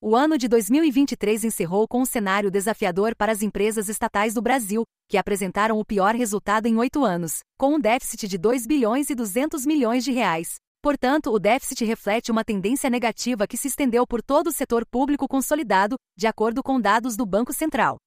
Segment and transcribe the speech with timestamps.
[0.00, 4.84] O ano de 2023 encerrou com um cenário desafiador para as empresas estatais do Brasil,
[5.08, 9.16] que apresentaram o pior resultado em oito anos, com um déficit de 2 bilhões e
[9.16, 10.60] 200 milhões de reais.
[10.82, 15.28] Portanto, o déficit reflete uma tendência negativa que se estendeu por todo o setor público
[15.28, 17.98] consolidado, de acordo com dados do Banco Central.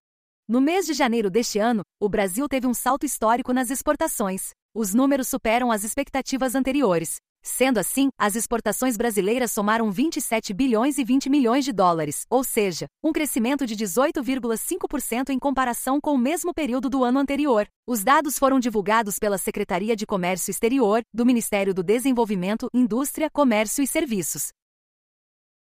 [0.46, 4.50] No mês de janeiro deste ano, o Brasil teve um salto histórico nas exportações.
[4.76, 7.16] Os números superam as expectativas anteriores.
[7.48, 12.88] Sendo assim, as exportações brasileiras somaram 27 bilhões e 20 milhões de dólares, ou seja,
[13.04, 17.68] um crescimento de 18,5% em comparação com o mesmo período do ano anterior.
[17.88, 23.84] Os dados foram divulgados pela Secretaria de Comércio Exterior, do Ministério do Desenvolvimento, Indústria, Comércio
[23.84, 24.50] e Serviços.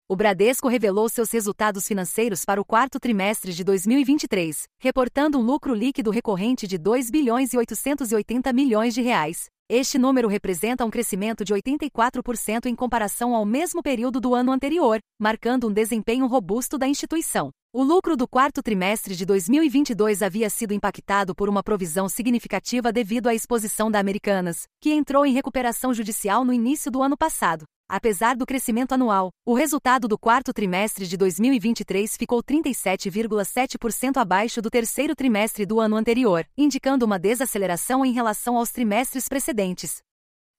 [0.09, 5.75] O Bradesco revelou seus resultados financeiros para o quarto trimestre de 2023, reportando um lucro
[5.75, 11.47] líquido recorrente de 2 bilhões e 880 milhões de reais, este número representa um crescimento
[11.47, 16.87] de 84% em comparação ao mesmo período do ano anterior, marcando um desempenho robusto da
[16.87, 17.51] instituição.
[17.75, 23.29] O lucro do quarto trimestre de 2022 havia sido impactado por uma provisão significativa devido
[23.29, 27.65] à exposição da Americanas, que entrou em recuperação judicial no início do ano passado.
[27.89, 34.69] Apesar do crescimento anual, o resultado do quarto trimestre de 2023 ficou 37,7% abaixo do
[34.69, 40.03] terceiro trimestre do ano anterior, indicando uma desaceleração em relação aos trimestres precedentes.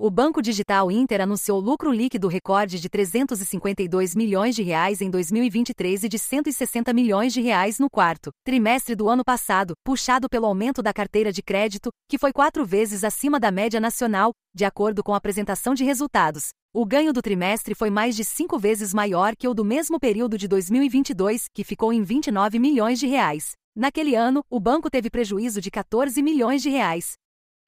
[0.06, 6.04] O Banco Digital Inter anunciou lucro líquido recorde de 352 milhões de reais em 2023
[6.04, 10.84] e de 160 milhões de reais no quarto trimestre do ano passado, puxado pelo aumento
[10.84, 15.14] da carteira de crédito, que foi quatro vezes acima da média nacional, de acordo com
[15.14, 16.50] a apresentação de resultados.
[16.74, 20.38] O ganho do trimestre foi mais de cinco vezes maior que o do mesmo período
[20.38, 23.54] de 2022, que ficou em 29 milhões de reais.
[23.74, 27.14] Naquele ano, o banco teve prejuízo de 14 milhões de reais.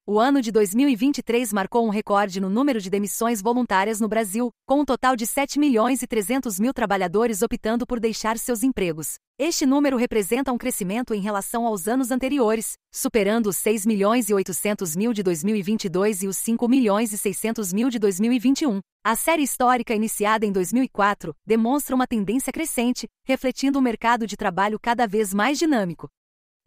[0.08, 4.82] O ano de 2023 marcou um recorde no número de demissões voluntárias no Brasil, com
[4.82, 9.14] um total de 7 milhões e 300 mil trabalhadores optando por deixar seus empregos.
[9.36, 14.34] Este número representa um crescimento em relação aos anos anteriores, superando os 6 milhões e
[14.34, 18.78] 800 mil de 2022 e os 5 milhões e 600 mil de 2021.
[19.04, 24.78] A série histórica iniciada em 2004 demonstra uma tendência crescente, refletindo um mercado de trabalho
[24.80, 26.08] cada vez mais dinâmico.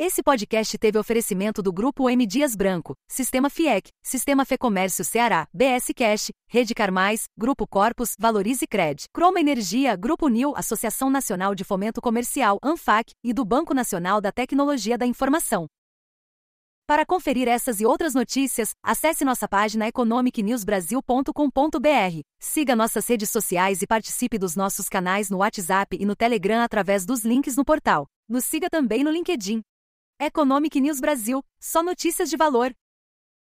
[0.02, 5.88] Esse podcast teve oferecimento do Grupo M Dias Branco, Sistema FIEC, Sistema Fecomércio Ceará, BS
[5.94, 12.00] Cash, Rede Carmais, Grupo Corpus, Valorize Cred, Croma Energia, Grupo NIL, Associação Nacional de Fomento
[12.00, 15.68] Comercial, ANFAC, e do Banco Nacional da Tecnologia da Informação.
[16.88, 22.22] Para conferir essas e outras notícias, acesse nossa página economicnewsbrasil.com.br.
[22.40, 27.06] Siga nossas redes sociais e participe dos nossos canais no WhatsApp e no Telegram através
[27.06, 28.08] dos links no portal.
[28.30, 29.62] Nos siga também no LinkedIn.
[30.22, 32.76] Economic News Brasil, só notícias de valor.